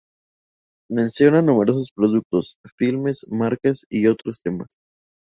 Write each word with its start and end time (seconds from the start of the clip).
Menciona 0.89 1.43
numerosos 1.43 1.91
productos, 1.93 2.57
filmes, 2.75 3.27
marcas, 3.29 3.85
y 3.87 4.07
otros 4.07 4.41
temas. 4.41 4.77